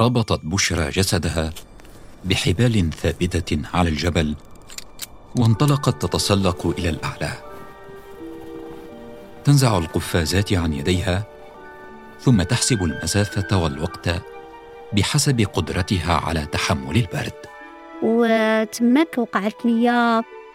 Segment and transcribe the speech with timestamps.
[0.00, 1.52] ربطت بشرى جسدها
[2.24, 4.34] بحبال ثابتة على الجبل
[5.36, 7.32] وانطلقت تتسلق إلى الأعلى.
[9.44, 11.24] تنزع القفازات عن يديها
[12.20, 14.10] ثم تحسب المسافة والوقت
[14.92, 17.32] بحسب قدرتها على تحمل البرد.
[18.02, 19.84] وتماك وقعت لي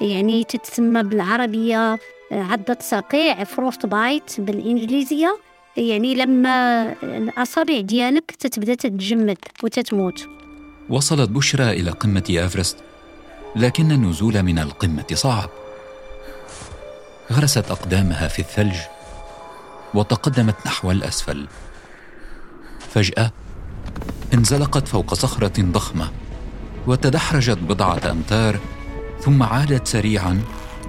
[0.01, 1.99] يعني تتسمى بالعربية
[2.31, 5.37] عضة صقيع فروست بايت بالإنجليزية.
[5.77, 10.27] يعني لما الأصابع ديالك تتبدأ تتجمد وتتموت.
[10.89, 12.77] وصلت بشرى إلى قمة إيفرست
[13.55, 15.49] لكن النزول من القمة صعب.
[17.31, 18.75] غرست أقدامها في الثلج
[19.93, 21.47] وتقدمت نحو الأسفل.
[22.93, 23.31] فجأة
[24.33, 26.11] انزلقت فوق صخرة ضخمة
[26.87, 28.59] وتدحرجت بضعة أمتار
[29.19, 30.41] ثم عادت سريعا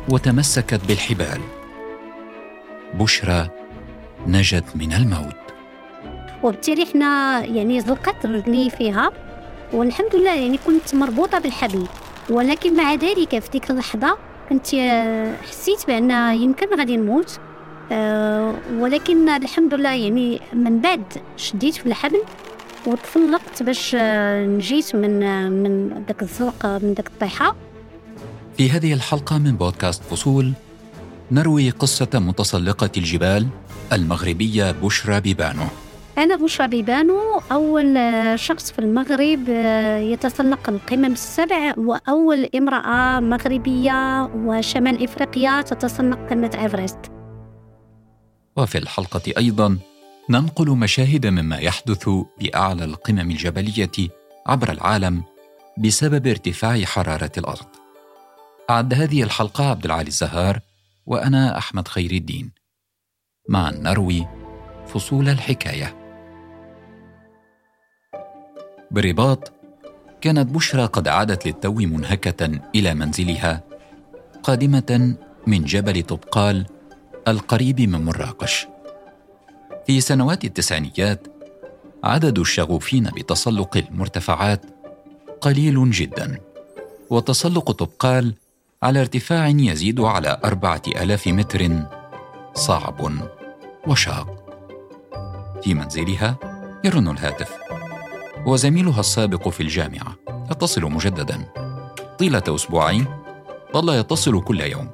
[0.08, 1.40] وتمسكت بالحبال.
[2.94, 3.65] بشرى
[4.26, 5.36] نجت من الموت.
[6.42, 9.10] وبالتالي إحنا يعني زلقت رجلي فيها
[9.72, 11.86] والحمد لله يعني كنت مربوطة بالحبل
[12.30, 14.16] ولكن مع ذلك في تلك اللحظة
[14.48, 14.66] كنت
[15.48, 16.10] حسيت بأن
[16.42, 17.38] يمكن غادي نموت.
[17.92, 21.02] أه ولكن الحمد لله يعني من بعد
[21.36, 22.22] شديت في الحبل
[22.86, 25.20] وتفلقت باش نجيت من
[25.62, 27.56] من داك الزلق من داك الطيحة.
[28.56, 30.52] في هذه الحلقة من بودكاست فصول
[31.30, 33.46] نروي قصة متسلقة الجبال
[33.92, 35.64] المغربية بشرى بيبانو.
[36.18, 37.98] أنا بشرى بيبانو أول
[38.38, 39.48] شخص في المغرب
[40.12, 46.98] يتسلق القمم السبع وأول امرأة مغربية وشمال إفريقيا تتسلق قمة إيفرست.
[48.56, 49.78] وفي الحلقة أيضا
[50.30, 52.08] ننقل مشاهد مما يحدث
[52.40, 54.08] بأعلى القمم الجبلية
[54.46, 55.22] عبر العالم
[55.78, 57.66] بسبب ارتفاع حرارة الأرض.
[58.70, 60.60] أعد هذه الحلقة عبد العالي الزهار
[61.06, 62.55] وأنا أحمد خير الدين.
[63.48, 64.26] معا نروي
[64.86, 65.96] فصول الحكاية.
[68.90, 69.52] برباط
[70.20, 73.62] كانت بشرى قد عادت للتو منهكة إلى منزلها
[74.42, 76.66] قادمة من جبل طبقال
[77.28, 78.66] القريب من مراقش.
[79.86, 81.26] في سنوات التسعينيات
[82.04, 84.62] عدد الشغوفين بتسلق المرتفعات
[85.40, 86.40] قليل جدا
[87.10, 88.34] وتسلق طبقال
[88.82, 91.70] على ارتفاع يزيد على أربعة ألاف متر
[92.54, 93.12] صعب.
[93.86, 94.26] وشاق.
[95.62, 96.36] في منزلها
[96.84, 97.56] يرن الهاتف.
[98.46, 100.16] وزميلها السابق في الجامعة.
[100.50, 101.52] يتصل مجددا.
[102.18, 103.06] طيلة أسبوعين.
[103.74, 104.90] ظل يتصل كل يوم.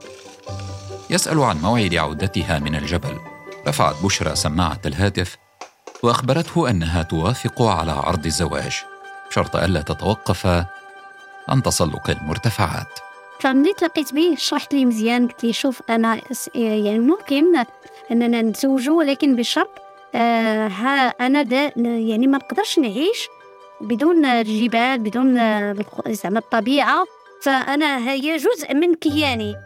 [1.11, 3.19] يسأل عن موعد عودتها من الجبل.
[3.69, 5.37] رفعت بشرى سماعة الهاتف.
[6.03, 8.83] وأخبرته أنها توافق على عرض الزواج.
[9.31, 10.47] شرط ألا تتوقف
[11.49, 12.99] عن تسلق المرتفعات.
[13.41, 16.21] فملي تلاقيت به شرحت لي مزيان قلت لي شوف أنا
[16.55, 17.45] يعني ممكن
[18.13, 19.71] أننا نتزوجوا ولكن بشرط
[20.15, 23.29] آه ها أنا دا يعني ما نقدرش نعيش
[23.81, 25.35] بدون الجبال بدون
[26.09, 27.05] زعما الطبيعة.
[27.43, 29.57] فأنا هي جزء من كياني.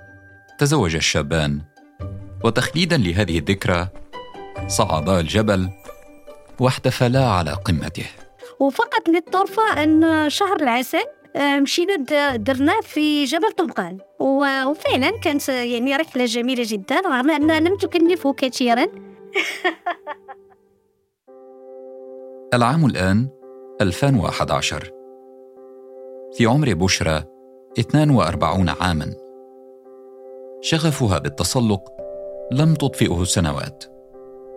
[0.59, 1.61] تزوج الشابان.
[2.45, 3.89] وتخليدا لهذه الذكرى
[4.67, 5.69] صعدا الجبل
[6.61, 8.07] واحتفلا على قمته.
[8.61, 11.05] وفقط للطرفة أن شهر العسل
[11.39, 11.97] مشينا
[12.37, 18.87] درناه في جبل طبقان وفعلا كانت يعني رحلة جميلة جدا رغم أنها لم تكلفه كثيرا.
[22.55, 23.29] العام الآن
[23.81, 24.91] 2011
[26.37, 27.25] في عمر بشرى
[27.79, 29.15] 42 عاما.
[30.61, 31.93] شغفها بالتسلق
[32.53, 33.85] لم تطفئه السنوات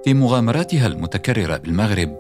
[0.04, 2.18] في مغامراتها المتكررة بالمغرب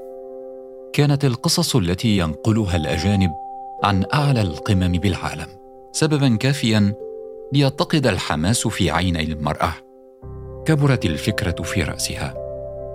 [0.93, 3.31] كانت القصص التي ينقلها الأجانب
[3.83, 5.47] عن أعلى القمم بالعالم
[5.91, 6.93] سببا كافيا
[7.53, 9.73] ليتقد الحماس في عيني المرأة.
[10.65, 12.33] كبرت الفكرة في رأسها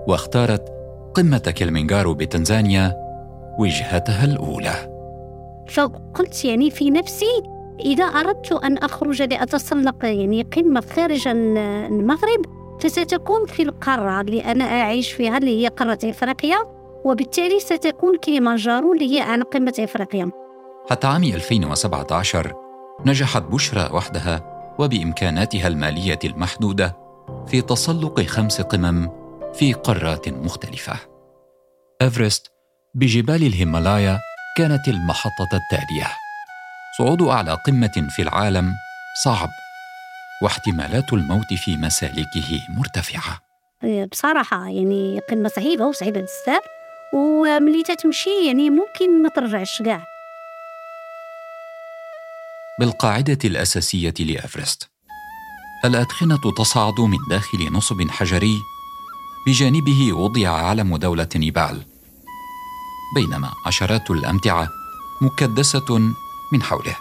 [0.09, 0.69] واختارت
[1.15, 2.95] قمة كلمنجارو بتنزانيا
[3.59, 4.95] وجهتها الأولى.
[5.69, 7.43] فقلت يعني في نفسي
[7.81, 12.45] إذا أردت أن أخرج لأتسلق يعني قمة خارج المغرب
[12.81, 16.59] فستكون في القارة اللي أنا أعيش فيها اللي هي قارة إفريقيا
[17.05, 20.44] وبالتالي ستكون كليمانجارو اللي هي على قمة إفريقيا.
[20.91, 22.55] حتى عام 2017
[23.07, 26.97] نجحت بشرى وحدها وبإمكاناتها المالية المحدودة
[27.47, 29.11] في تسلق خمس قمم
[29.55, 30.97] في قارات مختلفة.
[32.03, 32.47] إيفرست
[32.95, 34.19] بجبال الهيمالايا
[34.59, 36.07] كانت المحطة التالية.
[36.99, 38.75] صعود أعلى قمة في العالم
[39.25, 39.49] صعب
[40.43, 43.41] واحتمالات الموت في مسالكه مرتفعة.
[44.13, 46.63] بصراحة يعني قمة صعيبة وصعيبة بزاف
[47.15, 50.14] وملي تتمشي يعني ممكن ما ترجعش كاع
[52.81, 54.91] بالقاعدة الأساسية لإفرست
[55.85, 58.59] الأدخنة تصعد من داخل نصب حجري
[59.47, 61.85] بجانبه وضع علم دولة نيبال.
[63.15, 64.69] بينما عشرات الأمتعة
[65.23, 65.99] مكدسة
[66.53, 66.97] من حوله.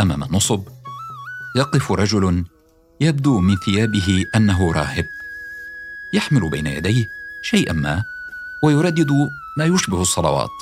[0.00, 0.62] أمام النصب
[1.56, 2.44] يقف رجل
[3.00, 5.04] يبدو من ثيابه أنه راهب.
[6.14, 7.04] يحمل بين يديه
[7.42, 8.02] شيئا ما
[8.64, 9.10] ويردد
[9.58, 10.59] ما يشبه الصلوات.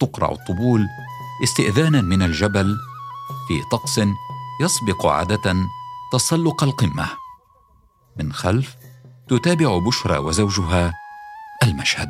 [0.00, 0.86] تقرع الطبول
[1.44, 2.76] استئذانا من الجبل
[3.48, 4.00] في طقس
[4.60, 5.54] يسبق عادة
[6.12, 7.08] تسلق القمة.
[8.18, 8.74] من خلف
[9.28, 10.94] تتابع بشرى وزوجها
[11.62, 12.08] المشهد.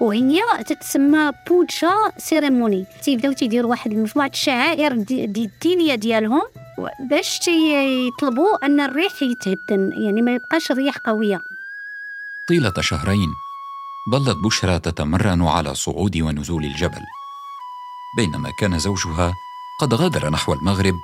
[0.00, 2.86] وهي تتسمى بوتشا سيريموني.
[3.02, 6.42] تيبداو تيديروا واحد مجموعه الشعائر الدينية ديالهم.
[7.10, 11.40] باش يطلبوا أن الريح يتهدن يعني ما يبقاش الرياح قوية.
[12.48, 13.28] طيلة شهرين
[14.10, 17.02] ظلت بشرى تتمرن على صعود ونزول الجبل.
[18.16, 19.34] بينما كان زوجها
[19.80, 20.94] قد غادر نحو المغرب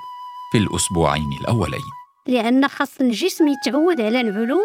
[0.51, 1.83] في الأسبوعين الأولين.
[2.27, 4.59] لأن خاص الجسم يتعود على العلو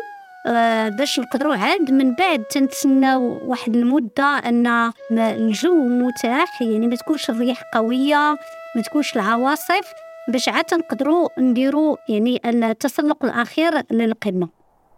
[0.46, 7.30] آه، باش نقدروا عاد من بعد تنتسناو واحد المدة أن الجو متاح يعني ما تكونش
[7.30, 8.36] الرياح قوية
[8.76, 9.92] ما تكونش العواصف
[10.28, 14.48] باش عاد نقدروا نديروا يعني التسلق الأخير للقمة.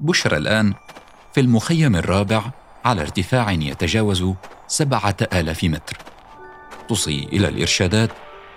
[0.01, 0.75] بشرى الآن
[1.35, 2.43] في المخيم الرابع
[2.85, 4.25] على ارتفاع يتجاوز
[4.67, 5.99] سبعة آلاف متر.
[6.89, 8.11] تصي إلى الإرشادات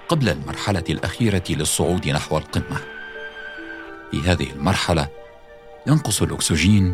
[0.07, 2.81] قبل المرحلة الأخيرة للصعود نحو القمة.
[4.11, 5.07] في هذه المرحلة
[5.87, 6.93] ينقص الأكسجين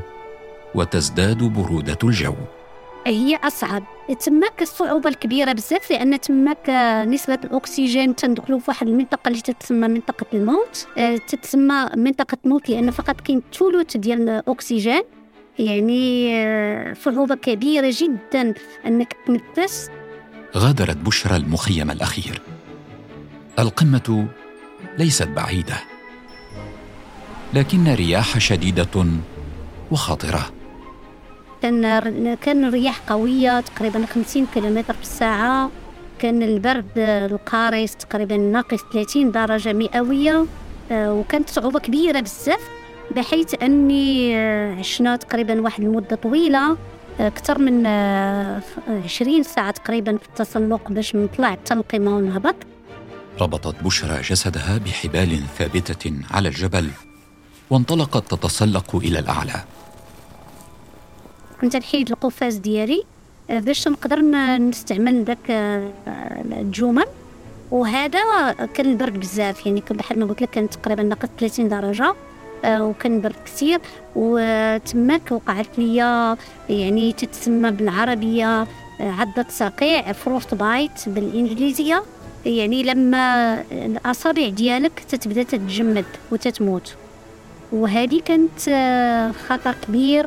[0.76, 2.36] وتزداد برودة الجو.
[3.08, 3.84] هي أصعب.
[4.20, 6.70] تماك الصعوبة الكبيرة بزاف لأن تماك
[7.08, 10.88] نسبة الأكسجين تندخلوا في واحد المنطقة اللي تتسمى منطقة الموت.
[10.98, 15.04] آه، تتسمى منطقة موت لأن فقط كاين تولوت ديال الأكسجين.
[15.60, 18.54] يعني آه، صعوبة كبيرة جدا
[18.86, 19.90] أنك تنفس
[20.58, 22.42] غادرت بشرى المخيم الأخير.
[23.60, 24.28] القمة
[24.98, 25.76] ليست بعيدة.
[27.54, 29.06] لكن رياح شديدة
[29.92, 30.52] وخطرة.
[31.62, 35.72] كان كان الرياح قوية تقريبا 50 كيلومتر في الساعة.
[36.20, 40.46] كان البرد القارس تقريبا ناقص 30 درجة مئوية.
[40.92, 42.79] آه، وكانت صعوبة كبيرة بزاف.
[43.16, 46.78] بحيث أني آه، عشنا تقريبا واحد المدة طويلة
[47.20, 47.88] آه، أكثر من
[49.06, 52.56] عشرين ساعة تقريبا في التسلق باش نطلع حتى القمة ونهبط
[53.42, 56.90] ربطت بشرى جسدها بحبال ثابتة على الجبل
[57.70, 59.64] وانطلقت تتسلق إلى الأعلى.
[61.62, 63.04] كنت نحيد القفاز ديالي
[63.50, 64.22] آه، باش نقدر
[64.58, 65.92] نستعمل داك آه،
[66.52, 67.06] الجمل.
[67.72, 68.20] وهذا
[68.74, 72.16] كان البرد بزاف يعني بحال ما قلت لك كان تقريبا ناقص 30 درجة.
[72.66, 73.80] آه، وكان برد كثير.
[74.16, 76.38] وتماك وقعت ليا
[76.70, 78.68] يعني تتسمى بالعربية
[79.00, 82.04] عضة صقيع فروست بايت بالإنجليزية.
[82.46, 86.96] يعني لما الأصابع ديالك تتبدأ تتجمد وتتموت.
[87.72, 88.60] وهذه كانت
[89.50, 90.26] خطر كبير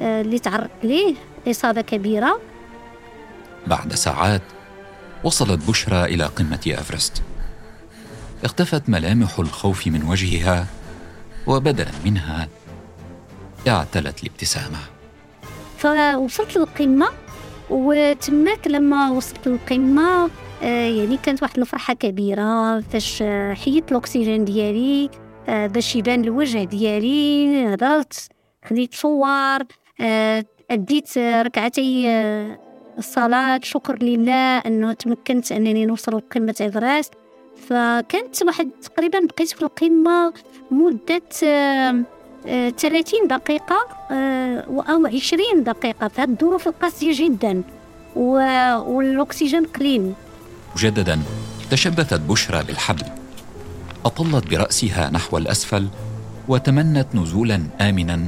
[0.00, 1.14] اللي تعرض ليه
[1.48, 2.40] إصابة كبيرة.
[3.66, 4.42] بعد ساعات
[5.24, 7.22] وصلت بشرى إلى قمة أفرست.
[8.44, 10.66] اختفت ملامح الخوف من وجهها
[11.46, 12.48] وبدلا منها
[13.68, 14.78] اعتلت الابتسامة.
[15.78, 17.08] فوصلت للقمة
[17.70, 20.30] وتماك لما وصلت للقمة
[20.62, 23.22] آه، يعني كانت واحد الفرحة كبيرة فاش
[23.52, 25.10] حيت الأكسجين ديالي
[25.48, 28.28] آه، باش يبان الوجه ديالي هضرت
[28.64, 29.58] خديت صور
[30.00, 32.08] آه، أديت ركعتي
[32.98, 37.14] الصلاة شكر لله أنه تمكنت أنني نوصل لقمة إيفرست.
[37.68, 40.32] فكانت واحد تقريبا بقيت في القمة
[40.70, 41.22] مدة
[42.78, 43.86] ثلاثين دقيقة
[44.88, 46.08] أو عشرين دقيقة.
[46.08, 47.62] في الظروف القاسية جدا
[48.16, 50.12] والأكسجين قليل.
[50.76, 51.20] مجددا
[51.70, 53.04] تشبثت بشرى بالحبل.
[54.04, 55.88] أطلت برأسها نحو الأسفل
[56.48, 58.26] وتمنت نزولا آمنا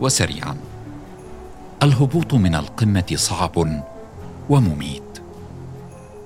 [0.00, 0.56] وسريعا.
[1.82, 3.82] الهبوط من القمة صعب
[4.50, 5.11] ومميت.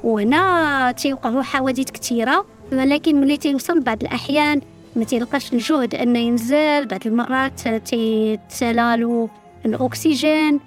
[0.04, 4.60] وهنا تيوقعوا حوادث كثيرة ولكن ملي تيوصل بعض الأحيان
[4.96, 9.30] ما تيلقاش الجهد أنه ينزل بعض المرات تيتسالالو
[9.64, 10.60] الأكسجين.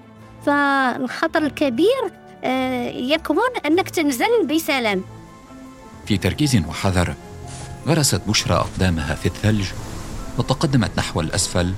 [0.46, 2.12] فالخطر الكبير
[2.44, 5.04] آه، يكون أنك تنزل بسلام.
[6.06, 7.14] في تركيز وحذر
[7.88, 9.68] غرست بشرى أقدامها في الثلج
[10.38, 11.74] وتقدمت نحو الأسفل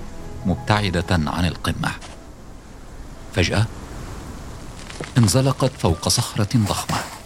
[0.46, 1.91] مبتعدة عن القمة.
[3.34, 3.65] فجأة
[5.17, 7.20] انزلقت فوق صخرة ضخمة.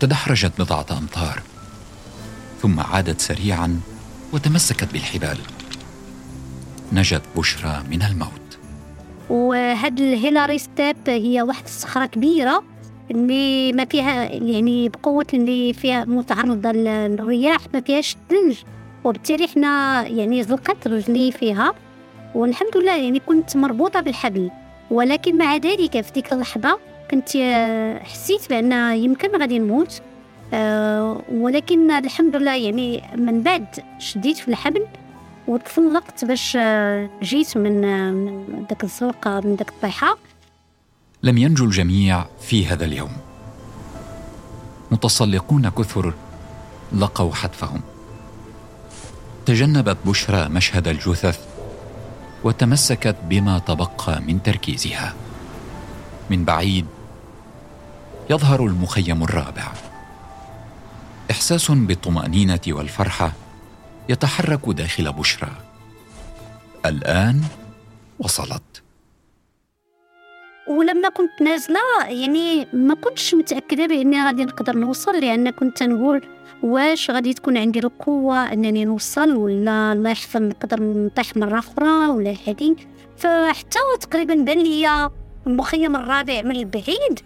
[0.00, 1.42] تدحرجت بضعة أمتار
[2.62, 3.80] ثم عادت سريعا
[4.32, 5.38] وتمسكت بالحبال.
[6.92, 8.58] نجت بشرى من الموت.
[9.30, 12.64] وهاد ال Hillary Step هي واحد الصخرة كبيرة
[13.10, 18.56] اللي ما فيها يعني بقوة اللي فيها متعرضة للرياح ما فيهاش ثلج
[19.04, 21.74] وبالتالي إحنا يعني زلقت رجلي فيها.
[22.34, 24.50] والحمد لله يعني كنت مربوطة بالحبل.
[24.90, 26.78] ولكن مع ذلك في ديك اللحظة
[27.10, 27.28] كنت
[28.02, 30.02] حسيت بأن يمكن غادي نموت.
[30.54, 33.66] أه ولكن الحمد لله يعني من بعد
[33.98, 34.86] شديت في الحبل
[35.48, 36.58] وتفلقت باش
[37.22, 37.80] جيت من
[38.68, 40.16] داك الزرقة من داك الطيحة
[41.22, 43.10] لم ينجو الجميع في هذا اليوم.
[44.90, 46.14] متسلقون كثر
[46.98, 47.80] لقوا حتفهم.
[49.46, 51.40] تجنبت بشرى مشهد الجثث
[52.44, 55.14] وتمسكت بما تبقى من تركيزها.
[56.30, 56.86] من بعيد
[58.30, 59.72] يظهر المخيم الرابع.
[61.30, 63.32] إحساس بالطمأنينة والفرحة
[64.08, 65.50] يتحرك داخل بشرى.
[66.86, 67.40] الآن
[68.18, 68.82] وصلت.
[70.68, 76.22] ولما كنت نازلة يعني ما كنتش متأكدة بأني غادي نقدر نوصل لأن كنت نقول
[76.62, 82.36] واش غادي تكون عندي القوة أنني نوصل ولا الله يحفظ نقدر نطيح مرة أخرى ولا
[82.46, 82.76] هادي.
[83.16, 85.10] فحتى تقريبا بان ليا
[85.46, 87.20] المخيم الرابع من البعيد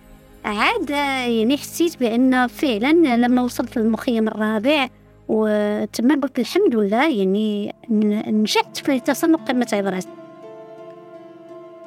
[0.45, 4.89] عاد يعني حسيت بأن فعلا لما وصلت للمخيم الرابع
[5.29, 7.75] وتما قلت الحمد لله يعني
[8.27, 10.09] نجحت في تسلق قمة ايفرست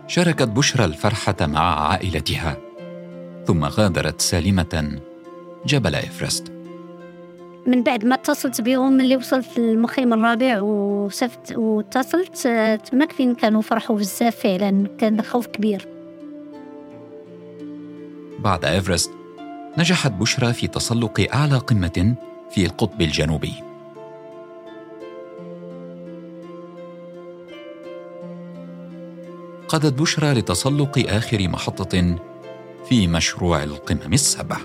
[0.08, 2.58] شاركت بشرى الفرحة مع عائلتها
[3.46, 5.00] ثم غادرت سالمة
[5.66, 6.52] جبل إيفرست
[7.68, 12.38] من بعد ما اتصلت بهم اللي وصلت للمخيم الرابع وسفت واتصلت
[12.92, 15.97] تماك فين كانوا فرحوا بزاف فعلا كان خوف كبير.
[18.48, 19.12] بعد إيفرست
[19.78, 22.16] نجحت بشرى في تسلق أعلى قمة
[22.52, 23.54] في القطب الجنوبي.
[29.68, 32.16] قادت بشرى لتسلق آخر محطة
[32.90, 34.58] في مشروع القمم السبع.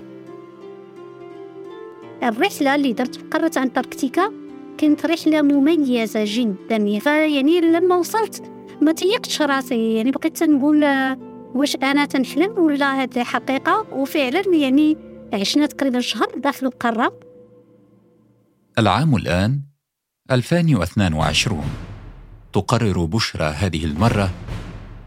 [2.22, 4.32] الرحلة اللي درت في قارة أنتاركتيكا
[4.78, 8.42] كانت رحلة مميزة جدا فيعني لما وصلت
[8.80, 10.84] ما تيقتش راسي يعني بقيت نقول
[11.54, 14.96] واش أنا تنحلم ولا هذه حقيقة؟ وفعلا يعني
[15.32, 17.20] عشنا تقريبا شهر داخل القارة.
[18.78, 19.60] العام الآن
[20.30, 21.64] 2022
[22.52, 24.30] تقرر بشرى هذه المرة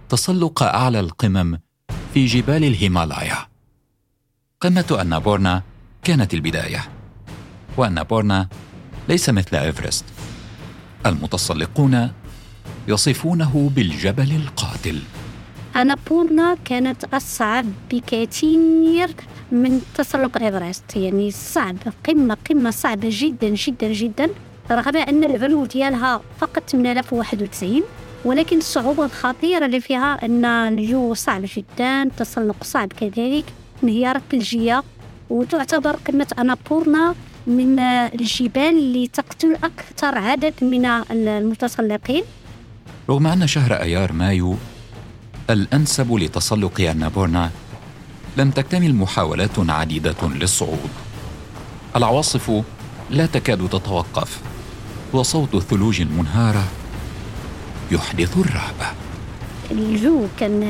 [0.10, 1.58] تسلق أعلى القمم
[2.14, 3.38] في جبال الهيمالايا.
[4.62, 5.64] قمة أنابورنا
[6.04, 6.90] كانت البداية
[7.78, 8.48] وأنابورنا
[9.10, 10.06] ليس مثل إيفرست.
[11.06, 12.12] المتسلقون
[12.88, 15.02] يصفونه بالجبل القاتل.
[15.76, 19.10] أنابورنا كانت أصعب بكثير
[19.52, 21.76] من تسلق إيفرست يعني صعب
[22.08, 24.30] قمة قمة صعبة جدا جدا جدا
[24.72, 27.84] رغم أن العلو ديالها فقط 8091
[28.26, 33.46] ولكن الصعوبة الخطيرة اللي فيها أن الجو صعب جدا التسلق صعب كذلك
[33.84, 34.84] انهيارات ثلجية
[35.30, 37.16] وتعتبر قمة أنابورنا
[37.48, 42.24] من الجبال اللي تقتل أكثر عدد من المتسلقين.
[43.10, 44.56] رغم أن شهر أيار مايو
[45.50, 47.52] الأنسب لتسلق أنابورنا
[48.38, 50.90] لم تكتمل محاولات عديدة للصعود.
[51.96, 52.64] العواصف
[53.10, 54.42] لا تكاد تتوقف
[55.14, 56.64] وصوت الثلوج المنهاره
[57.92, 58.88] يحدث الرهبة
[59.72, 60.62] الجو كان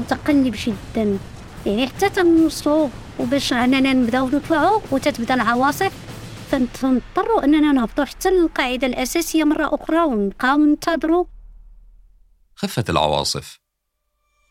[0.00, 1.18] متقلب جدا.
[1.66, 5.92] يعني حتى تنوصلوا وباش أننا نبداو نطلعوا وتتبدأ العواصف.
[6.50, 11.24] فنضطروا أننا نهبطوا حتى القاعده الأساسية مرة أخرى ونبقاو ننتظروا
[12.56, 13.65] خفت العواصف.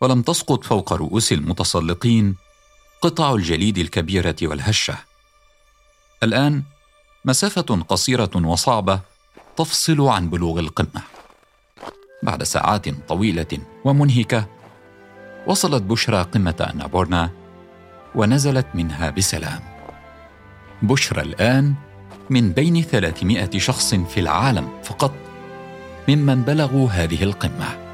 [0.02, 2.36] ولم تسقط فوق رؤوس المتسلقين
[3.02, 4.98] قطع الجليد الكبيرة والهشة.
[6.24, 6.64] الآن
[7.26, 9.00] مسافة قصيرة وصعبة
[9.58, 11.02] تفصل عن بلوغ القمة.
[12.24, 14.48] بعد ساعات طويلة ومنهكة
[15.48, 17.30] وصلت بشرى قمة انابورنا
[18.16, 19.60] ونزلت منها بسلام.
[20.82, 21.76] بشرى الآن
[22.30, 25.14] من بين 300 شخص في العالم فقط
[26.10, 27.85] ممن بلغوا هذه القمة.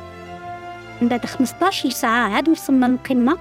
[1.02, 3.38] بعد 15 ساعة عاد وصلنا للقمة.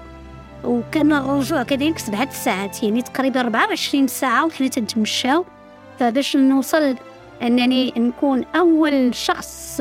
[0.65, 5.45] وكان الرجوع كذلك سبعة ساعات يعني تقريبا 24 ساعة وحنا تنتمشاو.
[5.99, 6.97] فباش نوصل
[7.43, 9.81] أنني نكون أول شخص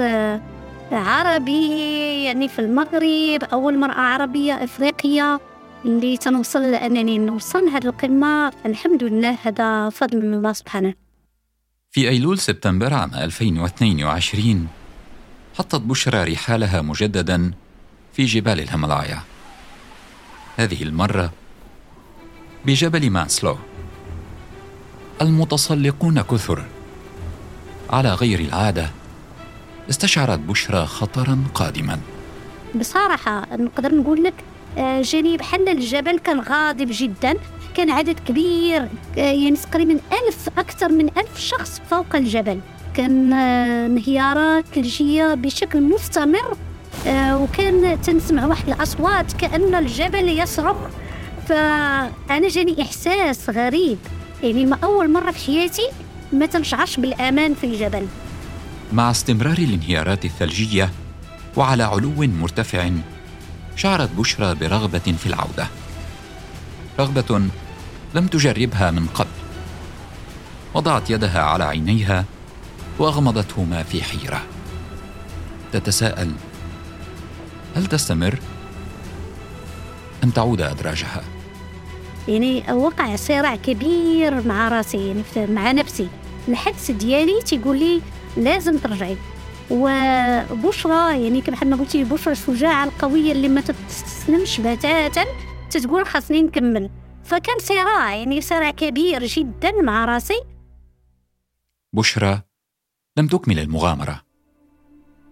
[0.92, 5.40] عربي يعني في المغرب أول مرأة عربية إفريقية
[5.86, 8.54] اللي تنوصل لأنني نوصل لهذه القمة.
[8.66, 10.94] الحمد لله هذا فضل من الله سبحانه.
[11.92, 14.68] في أيلول سبتمبر عام 2022
[15.58, 17.52] حطت بشرى رحالها مجددا
[18.14, 19.20] في جبال الهيمالايا.
[20.58, 21.32] هذه المرة
[22.66, 23.58] بجبل مانسلو.
[25.22, 26.66] المتسلقون كثر.
[27.90, 28.90] على غير العادة
[29.90, 32.00] استشعرت بشرى خطرا قادما.
[32.76, 34.34] بصراحة نقدر نقول لك
[34.78, 37.36] آه، جاني بحال الجبل كان غاضب جدا.
[37.74, 38.82] كان عدد كبير
[39.18, 42.60] آه، يعني تقريبا ألف أكثر من ألف شخص فوق الجبل.
[42.94, 46.58] كان آه، انهيارات ثلجية بشكل مستمر.
[47.08, 50.78] وكان تنسمع واحد الأصوات كأن الجبل يصرخ.
[51.48, 53.98] فأنا جاني إحساس غريب.
[54.44, 55.90] يعني ما أول مرة في حياتي
[56.34, 58.08] ما تنشعرش بالأمان في الجبل.
[58.94, 60.90] مع استمرار الانهيارات الثلجية
[61.56, 62.90] وعلى علو مرتفع
[63.76, 65.68] شعرت بشرى برغبة في العودة.
[67.00, 67.42] رغبة
[68.16, 69.30] لم تجربها من قبل.
[70.74, 72.26] وضعت يدها على عينيها
[73.00, 74.42] واغمضتهما في حيرة.
[75.74, 76.32] تتساءل
[77.76, 78.40] هل تستمر؟
[80.24, 81.24] ام تعود أدراجها.
[82.28, 86.08] يعني وقع صراع كبير مع راسي يعني مع نفسي.
[86.48, 88.02] الحدس ديالي تيقول لي
[88.38, 89.18] لازم ترجعي.
[89.72, 95.26] وبشرى يعني كما ما قلتي بشرى الشجاعة القوية اللي ما تستسلمش بتاتا
[95.70, 96.90] تتقول خاصني نكمل.
[97.24, 100.42] فكان صراع يعني صراع كبير جدا مع راسي.
[101.94, 102.42] بشرى
[103.18, 104.22] لم تكمل المغامرة.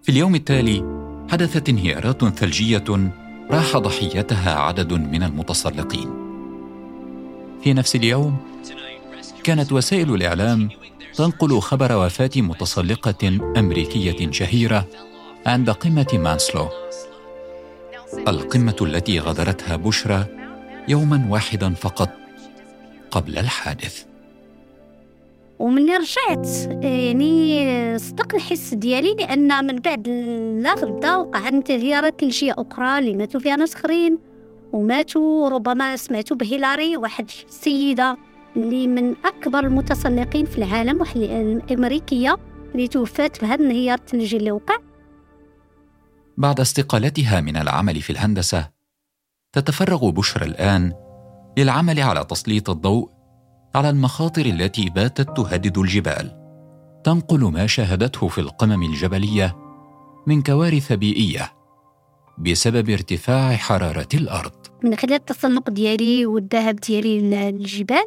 [0.03, 0.96] في اليوم التالي
[1.31, 3.12] حدثت انهيارات ثلجية
[3.51, 6.10] راح ضحيتها عدد من المتسلقين.
[7.63, 8.38] في نفس اليوم
[9.43, 10.69] كانت وسائل الإعلام
[11.15, 14.88] تنقل خبر وفاة متسلقة أمريكية شهيرة
[15.46, 16.69] عند قمة مانسلو.
[18.27, 20.25] القمة التي غادرتها بشرى
[20.88, 22.10] يوما واحدا فقط
[23.12, 24.03] قبل الحادث.
[25.59, 26.47] ومني رجعت.
[26.83, 30.07] يعني صدق الحس ديالي لأن من بعد
[30.61, 34.17] لا غدا وقعت انتهيارات ثلجيه أخرى اللي ماتوا فيها ناس آخرين.
[34.73, 38.17] وماتوا ربما سمعتوا بهيلاري واحد السيدة
[38.55, 42.37] اللي من أكبر المتسلقين في العالم واحد الأمريكية
[42.75, 44.77] اللي توفات في هذا الانهيار الثلجي اللي وقع.
[46.37, 48.69] بعد استقالتها من العمل في الهندسة
[49.53, 50.93] تتفرغ بشرى الآن
[51.57, 53.16] للعمل على تسليط الضوء
[53.75, 56.31] على المخاطر التي باتت تهدد الجبال.
[57.03, 59.55] تنقل ما شاهدته في القمم الجبلية
[60.27, 61.51] من كوارث بيئية
[62.38, 64.51] بسبب ارتفاع حرارة الأرض.
[64.83, 68.05] من خلال التسلق ديالي والذهاب ديالي للجبال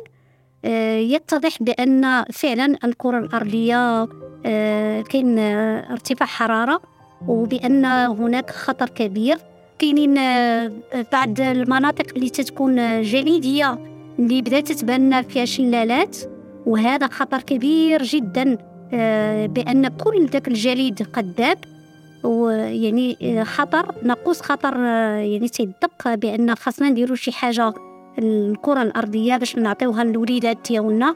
[0.65, 4.09] آه، يتضح بأن فعلا الكرة الأرضية
[4.47, 6.83] آه، كاين ارتفاع حرارة
[7.29, 9.39] وبأن هناك خطر كبير.
[9.79, 10.73] كاينين آه،
[11.13, 13.79] بعض المناطق اللي تتكون جليدية.
[14.21, 16.17] اللي بدأت تتبنى فيها شلالات
[16.67, 18.59] وهذا خطر كبير جدا
[18.93, 21.59] آه، بأن كل ذاك الجليد قد داب
[22.25, 27.75] ويعني آه، خطر نقص خطر يعني تيدق بأن خاصنا نديرو شي حاجة
[28.19, 31.15] الكرة الأرضية باش نعطيوها للوليدات ديالنا.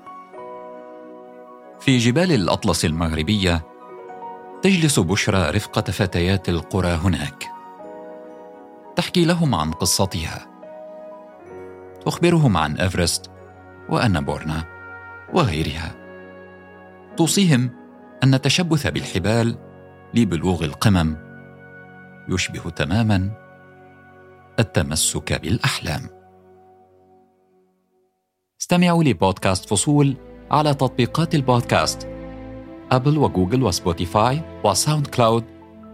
[1.80, 3.62] في جبال الأطلس المغربية
[4.62, 7.46] تجلس بشرى رفقة فتيات القرى هناك.
[8.96, 10.53] تحكي لهم عن قصتها.
[12.06, 13.30] تخبرهم عن إيفرست
[13.88, 14.64] وأنابورنا
[15.34, 15.94] وغيرها.
[17.16, 17.70] توصيهم
[18.22, 19.58] أن التشبث بالحبال
[20.14, 21.16] لبلوغ القمم
[22.28, 23.30] يشبه تماما
[24.58, 26.00] التمسك بالأحلام.
[28.60, 30.16] استمعوا لبودكاست فصول
[30.50, 32.08] على تطبيقات البودكاست
[32.92, 35.44] أبل وجوجل وسبوتيفاي وساوند كلاود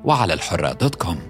[0.05, 1.30] وعلى الحره dot com.